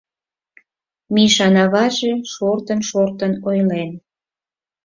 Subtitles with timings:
[1.13, 3.91] Мишан аваже шортын-шортын ойлен: